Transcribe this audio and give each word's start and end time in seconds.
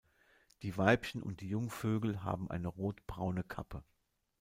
Die 0.63 0.75
Weibchen 0.79 1.21
und 1.21 1.41
die 1.41 1.49
Jungvögel 1.49 2.23
haben 2.23 2.49
eine 2.49 2.69
rotbraune 2.69 3.43
Kappe. 3.43 3.83